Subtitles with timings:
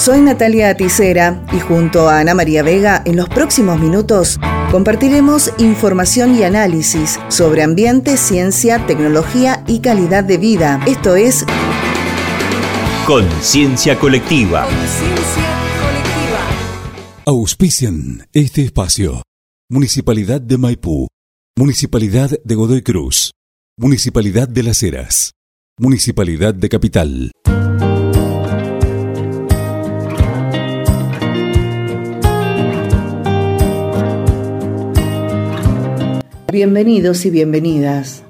[0.00, 6.34] Soy Natalia Aticera y junto a Ana María Vega en los próximos minutos compartiremos información
[6.34, 10.82] y análisis sobre ambiente, ciencia, tecnología y calidad de vida.
[10.86, 11.44] Esto es
[13.06, 14.66] Conciencia Colectiva.
[17.26, 19.20] Auspician este espacio.
[19.68, 21.08] Municipalidad de Maipú.
[21.58, 23.32] Municipalidad de Godoy Cruz.
[23.76, 25.32] Municipalidad de Las Heras.
[25.78, 27.32] Municipalidad de Capital.
[36.52, 38.24] Bienvenidos y bienvenidas.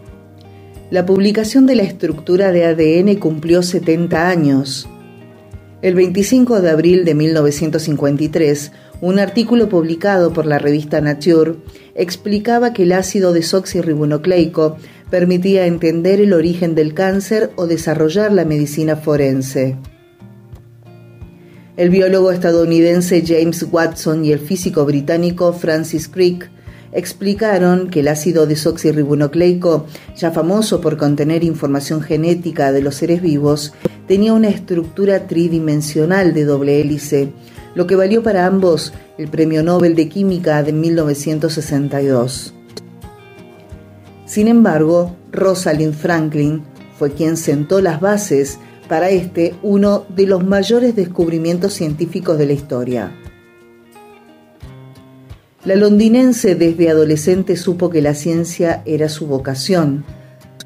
[0.91, 4.87] La publicación de la estructura de ADN cumplió 70 años.
[5.80, 11.55] El 25 de abril de 1953, un artículo publicado por la revista Nature
[11.95, 14.77] explicaba que el ácido desoxirribonucleico
[15.09, 19.78] permitía entender el origen del cáncer o desarrollar la medicina forense.
[21.78, 26.50] El biólogo estadounidense James Watson y el físico británico Francis Crick
[26.92, 33.72] explicaron que el ácido desoxirribonucleico, ya famoso por contener información genética de los seres vivos,
[34.06, 37.33] tenía una estructura tridimensional de doble hélice,
[37.74, 42.55] lo que valió para ambos el Premio Nobel de Química de 1962.
[44.27, 46.62] Sin embargo, Rosalind Franklin
[46.98, 52.52] fue quien sentó las bases para este uno de los mayores descubrimientos científicos de la
[52.52, 53.12] historia.
[55.62, 60.06] La londinense desde adolescente supo que la ciencia era su vocación.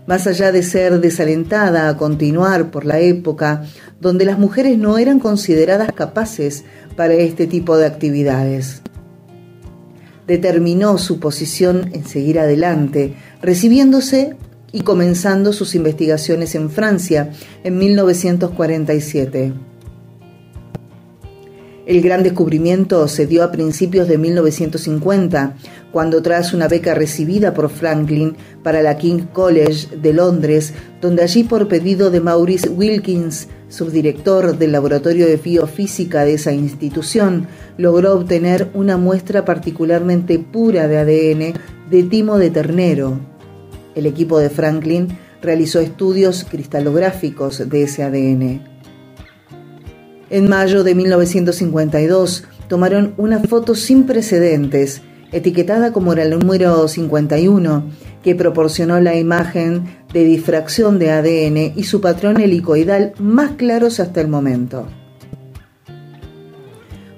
[0.06, 3.64] Más allá de ser desalentada a continuar por la época
[4.00, 6.64] donde las mujeres no eran consideradas capaces
[6.94, 8.82] para este tipo de actividades.
[10.28, 14.36] Determinó su posición en seguir adelante, recibiéndose
[14.70, 17.32] y comenzando sus investigaciones en Francia
[17.64, 19.54] en 1947.
[21.86, 25.54] El gran descubrimiento se dio a principios de 1950,
[25.92, 30.72] cuando tras una beca recibida por Franklin para la King College de Londres,
[31.02, 37.48] donde allí por pedido de Maurice Wilkins, subdirector del laboratorio de biofísica de esa institución,
[37.76, 41.52] logró obtener una muestra particularmente pura de ADN
[41.90, 43.20] de timo de ternero.
[43.94, 48.73] El equipo de Franklin realizó estudios cristalográficos de ese ADN.
[50.30, 55.02] En mayo de 1952 tomaron una foto sin precedentes,
[55.32, 57.90] etiquetada como el número 51,
[58.22, 64.20] que proporcionó la imagen de difracción de ADN y su patrón helicoidal más claros hasta
[64.20, 64.86] el momento.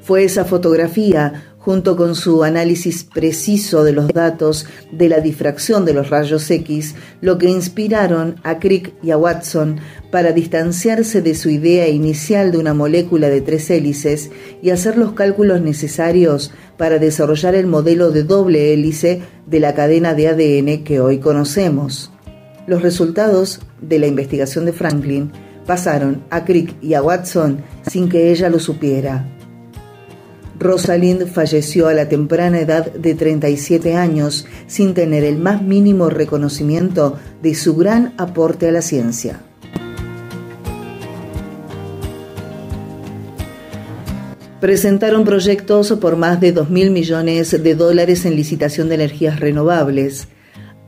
[0.02, 5.94] Fue esa fotografía junto con su análisis preciso de los datos de la difracción de
[5.94, 9.80] los rayos X, lo que inspiraron a Crick y a Watson
[10.12, 14.30] para distanciarse de su idea inicial de una molécula de tres hélices
[14.62, 20.14] y hacer los cálculos necesarios para desarrollar el modelo de doble hélice de la cadena
[20.14, 22.12] de ADN que hoy conocemos.
[22.68, 25.32] Los resultados de la investigación de Franklin
[25.66, 27.58] pasaron a Crick y a Watson
[27.90, 29.35] sin que ella lo supiera.
[30.58, 37.18] Rosalind falleció a la temprana edad de 37 años sin tener el más mínimo reconocimiento
[37.42, 39.40] de su gran aporte a la ciencia.
[44.60, 50.28] Presentaron proyectos por más de 2.000 millones de dólares en licitación de energías renovables.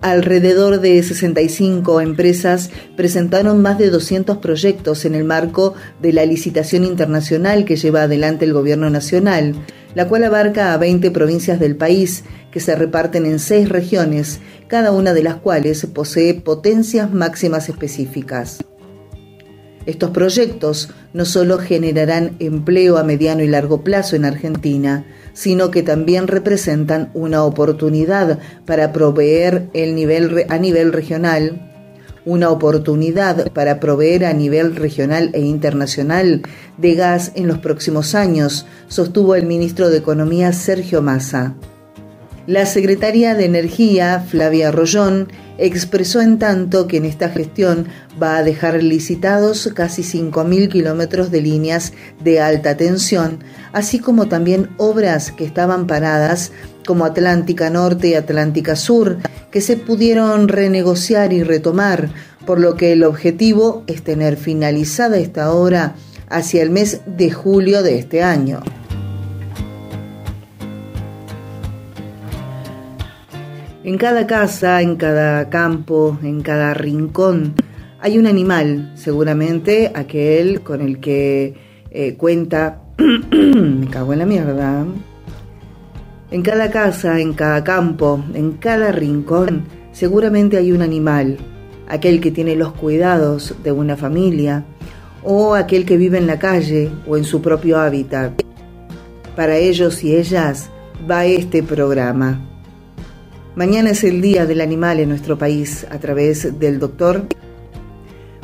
[0.00, 6.84] Alrededor de 65 empresas presentaron más de 200 proyectos en el marco de la licitación
[6.84, 9.56] internacional que lleva adelante el Gobierno Nacional,
[9.96, 12.22] la cual abarca a 20 provincias del país
[12.52, 14.38] que se reparten en seis regiones,
[14.68, 18.58] cada una de las cuales posee potencias máximas específicas.
[19.88, 25.82] Estos proyectos no solo generarán empleo a mediano y largo plazo en Argentina, sino que
[25.82, 31.72] también representan una oportunidad para proveer el nivel, a nivel regional,
[32.26, 36.42] una oportunidad para proveer a nivel regional e internacional
[36.76, 41.54] de gas en los próximos años, sostuvo el ministro de Economía Sergio Massa.
[42.48, 45.28] La secretaria de Energía, Flavia Rollón,
[45.58, 47.88] expresó en tanto que en esta gestión
[48.20, 51.92] va a dejar licitados casi 5.000 kilómetros de líneas
[52.24, 56.50] de alta tensión, así como también obras que estaban paradas
[56.86, 59.18] como Atlántica Norte y Atlántica Sur,
[59.50, 62.08] que se pudieron renegociar y retomar,
[62.46, 65.96] por lo que el objetivo es tener finalizada esta obra
[66.30, 68.62] hacia el mes de julio de este año.
[73.88, 77.54] En cada casa, en cada campo, en cada rincón,
[78.00, 81.54] hay un animal, seguramente aquel con el que
[81.90, 84.84] eh, cuenta Me cago en la mierda.
[86.30, 91.38] En cada casa, en cada campo, en cada rincón, seguramente hay un animal,
[91.88, 94.66] aquel que tiene los cuidados de una familia,
[95.24, 98.38] o aquel que vive en la calle o en su propio hábitat.
[99.34, 100.68] Para ellos y ellas
[101.10, 102.57] va este programa.
[103.58, 107.22] Mañana es el Día del Animal en nuestro país a través del doctor.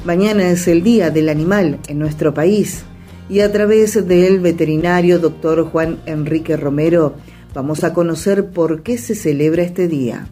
[0.04, 2.84] Mañana es el Día del Animal en nuestro país
[3.28, 7.14] y a través del veterinario doctor Juan Enrique Romero
[7.54, 10.26] vamos a conocer por qué se celebra este día.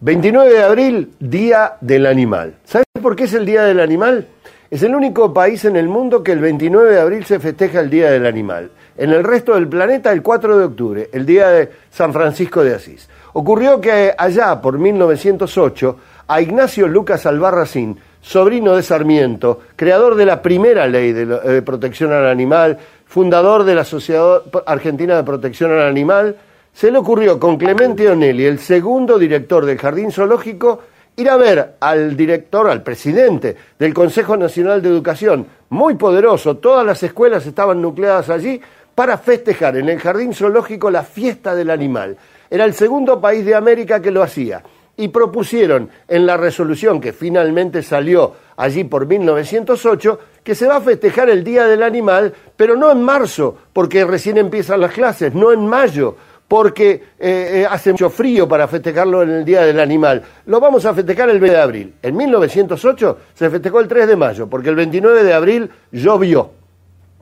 [0.00, 2.54] 29 de abril, Día del Animal.
[2.64, 4.28] ¿Sabes por qué es el Día del Animal?
[4.70, 7.90] Es el único país en el mundo que el 29 de abril se festeja el
[7.90, 8.70] Día del Animal.
[8.96, 12.74] En el resto del planeta, el 4 de octubre, el Día de San Francisco de
[12.74, 13.08] Asís.
[13.32, 15.96] Ocurrió que allá, por 1908,
[16.28, 22.12] a Ignacio Lucas Albarracín, sobrino de Sarmiento, creador de la primera ley de, eh, protección
[22.12, 26.36] al animal, fundador de la Sociedad Argentina de Protección al Animal,
[26.72, 30.82] se le ocurrió con Clemente Onelli, el segundo director del Jardín Zoológico,
[31.16, 36.84] ir a ver al director, al presidente del Consejo Nacional de Educación, muy poderoso, todas
[36.84, 38.60] las escuelas estaban nucleadas allí,
[38.94, 42.16] para festejar en el Jardín Zoológico la fiesta del animal.
[42.50, 44.62] Era el segundo país de América que lo hacía.
[44.96, 50.80] Y propusieron en la resolución que finalmente salió allí por 1908 que se va a
[50.80, 55.50] festejar el Día del Animal, pero no en marzo, porque recién empiezan las clases, no
[55.50, 56.14] en mayo,
[56.46, 60.22] porque eh, eh, hace mucho frío para festejarlo en el Día del Animal.
[60.46, 61.94] Lo vamos a festejar el 20 de abril.
[62.02, 66.63] En 1908 se festejó el 3 de mayo, porque el 29 de abril llovió.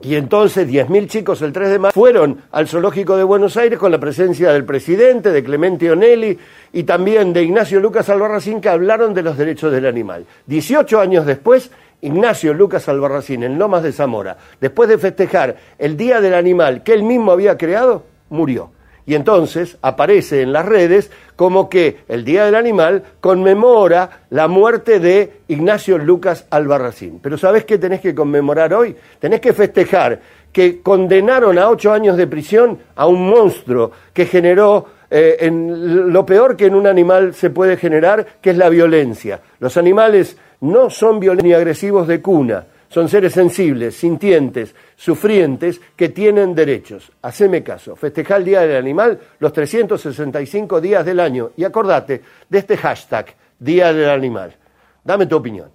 [0.03, 3.89] Y entonces 10.000 chicos el 3 de mayo fueron al Zoológico de Buenos Aires con
[3.89, 6.37] la presencia del presidente, de Clemente Onelli
[6.73, 10.25] y también de Ignacio Lucas Albarracín que hablaron de los derechos del animal.
[10.47, 11.71] 18 años después,
[12.01, 16.93] Ignacio Lucas Albarracín en Lomas de Zamora, después de festejar el Día del Animal que
[16.93, 18.71] él mismo había creado, murió.
[19.05, 24.99] Y entonces aparece en las redes como que el Día del Animal conmemora la muerte
[24.99, 27.19] de Ignacio Lucas Albarracín.
[27.21, 28.95] Pero ¿sabés qué tenés que conmemorar hoy?
[29.19, 30.19] Tenés que festejar
[30.53, 36.25] que condenaron a ocho años de prisión a un monstruo que generó eh, en lo
[36.25, 39.41] peor que en un animal se puede generar, que es la violencia.
[39.59, 46.09] Los animales no son violentos ni agresivos de cuna, son seres sensibles, sintientes, sufrientes, que
[46.09, 47.11] tienen derechos.
[47.23, 52.57] Haceme caso, festeja el Día del Animal los 365 días del año y acordate de
[52.59, 54.55] este hashtag, Día del Animal.
[55.03, 55.69] Dame tu opinión.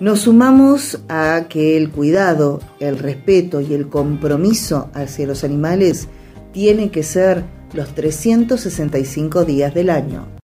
[0.00, 6.08] Nos sumamos a que el cuidado, el respeto y el compromiso hacia los animales
[6.52, 7.42] tiene que ser
[7.72, 10.41] los 365 días del año.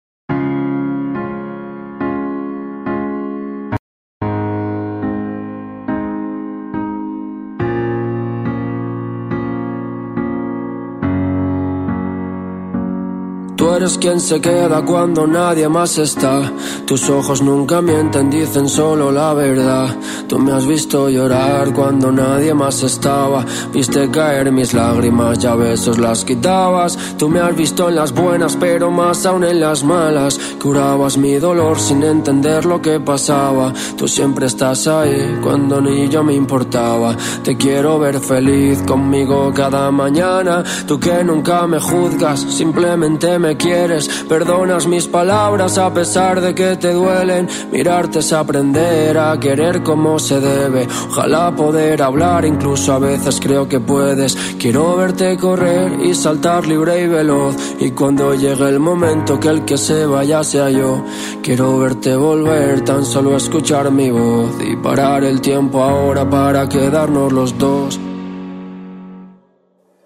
[13.71, 16.51] Eres quien se queda cuando nadie más está.
[16.85, 19.87] Tus ojos nunca mienten, dicen solo la verdad.
[20.27, 23.45] Tú me has visto llorar cuando nadie más estaba.
[23.71, 26.97] Viste caer mis lágrimas, ya besos las quitabas.
[27.17, 30.39] Tú me has visto en las buenas, pero más aún en las malas.
[30.61, 33.71] Curabas mi dolor sin entender lo que pasaba.
[33.97, 37.15] Tú siempre estás ahí cuando ni yo me importaba.
[37.43, 40.63] Te quiero ver feliz conmigo cada mañana.
[40.87, 44.07] Tú que nunca me juzgas, simplemente me quieres.
[44.27, 47.47] Perdonas mis palabras a pesar de que te duelen.
[47.71, 50.87] Mirarte es aprender a querer como se debe.
[51.09, 54.35] Ojalá poder hablar, incluso a veces creo que puedes.
[54.59, 57.55] Quiero verte correr y saltar libre y veloz.
[57.79, 61.03] Y cuando llegue el momento que el que se vaya sea yo.
[61.41, 64.51] Quiero verte volver, tan solo escuchar mi voz.
[64.65, 67.99] Y parar el tiempo ahora para quedarnos los dos.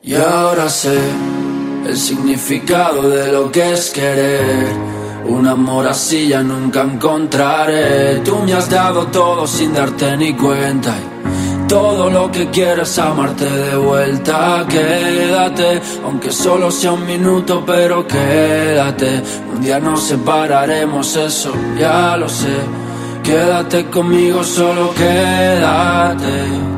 [0.02, 0.98] Y ahora sé
[1.88, 4.68] el significado de lo que es querer.
[5.26, 8.20] Un amor así ya nunca encontraré.
[8.20, 10.96] Tú me has dado todo sin darte ni cuenta.
[10.98, 14.66] Y todo lo que quieras amarte de vuelta.
[14.68, 19.22] Quédate, aunque solo sea un minuto, pero quédate.
[19.54, 22.58] Un día nos separaremos, eso ya lo sé.
[23.24, 26.77] Quédate conmigo, solo quédate.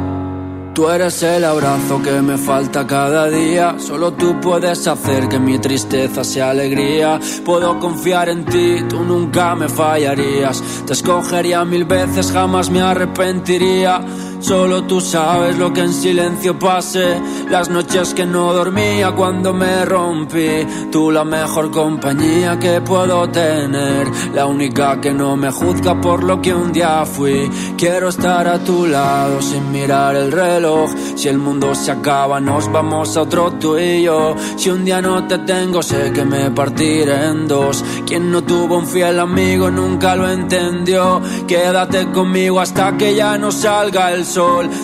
[0.80, 3.76] Tú eres el abrazo que me falta cada día.
[3.80, 7.20] Solo tú puedes hacer que mi tristeza sea alegría.
[7.44, 10.64] Puedo confiar en ti, tú nunca me fallarías.
[10.88, 14.00] Te escogería mil veces, jamás me arrepentiría.
[14.40, 17.20] Solo tú sabes lo que en silencio pasé,
[17.50, 20.66] las noches que no dormía cuando me rompí.
[20.92, 26.42] Tú la mejor compañía que puedo tener, la única que no me juzga por lo
[26.42, 27.50] que un día fui.
[27.78, 30.90] Quiero estar a tu lado sin mirar el reloj.
[31.16, 34.36] Si el mundo se acaba, nos vamos a otro tú y yo.
[34.56, 37.84] Si un día no te tengo, sé que me partiré en dos.
[38.06, 41.22] Quien no tuvo un fiel amigo nunca lo entendió.
[41.46, 44.29] Quédate conmigo hasta que ya no salga el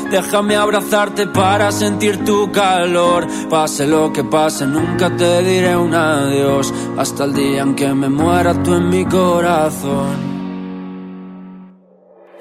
[0.10, 3.28] Déjame abrazarte para sentir tu calor.
[3.48, 6.74] Pase lo que pase, nunca te diré un adiós.
[6.98, 10.36] Hasta el día en que me muera tú en mi corazón.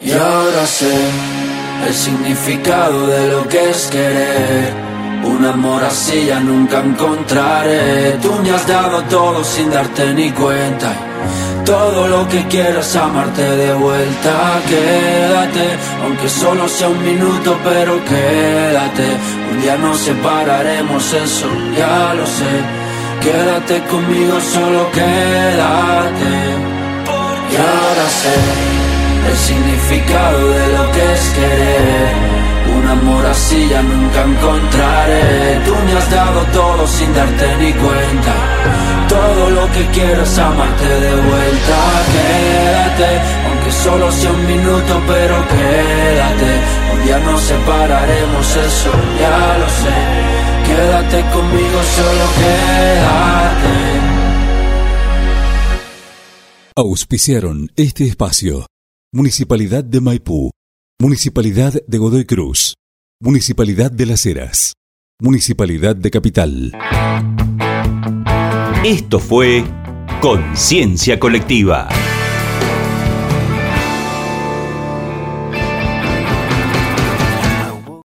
[0.00, 0.96] Y ahora sé
[1.86, 4.72] el significado de lo que es querer.
[5.24, 8.18] Un amor así ya nunca encontraré.
[8.22, 11.13] Tú me has dado todo sin darte ni cuenta.
[11.64, 14.32] Todo lo que quiero es amarte de vuelta.
[14.68, 15.66] Quédate,
[16.02, 19.06] aunque solo sea un minuto, pero quédate.
[19.50, 22.54] Un día nos separaremos, eso ya lo sé.
[23.22, 26.32] Quédate conmigo, solo quédate.
[27.50, 28.34] Y ahora sé
[29.30, 32.44] el significado de lo que es querer
[32.76, 34.93] un amor así ya nunca encontraré.
[36.14, 38.34] Dado todo sin darte ni cuenta.
[39.08, 41.78] Todo lo que quiero es amarte de vuelta.
[42.14, 43.10] Quédate,
[43.48, 46.50] aunque solo sea un minuto, pero quédate.
[46.92, 49.96] Un día nos separaremos, eso ya lo sé.
[50.66, 53.74] Quédate conmigo, solo quédate.
[56.76, 58.66] Auspiciaron este espacio.
[59.12, 60.50] Municipalidad de Maipú.
[61.00, 62.74] Municipalidad de Godoy Cruz.
[63.20, 64.74] Municipalidad de Las Heras.
[65.20, 66.72] Municipalidad de Capital.
[68.84, 69.62] Esto fue
[70.20, 71.88] Conciencia Colectiva.